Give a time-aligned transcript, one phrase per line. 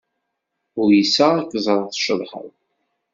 [0.81, 2.49] Uyseɣ ad k-ẓreɣ tceṭṭḥeḍ.